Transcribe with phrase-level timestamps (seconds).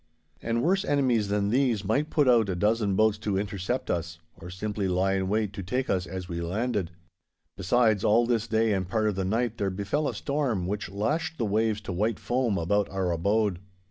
[0.41, 4.49] And worse enemies than these might put out a dozen boats to intercept us, or
[4.49, 6.89] simply lie in wait to take us as we landed.
[7.55, 11.37] Besides, all this day and part of the night there befel a storm which lashed
[11.37, 13.59] the waves to white foam about our abode.